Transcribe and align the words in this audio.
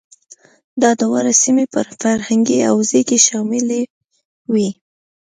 دا 0.81 0.89
دواړه 1.01 1.31
سیمې 1.41 1.65
په 1.73 1.79
فرهنګي 2.01 2.57
حوزه 2.67 3.01
کې 3.07 3.17
شاملې 3.27 3.81
وې. 4.53 4.69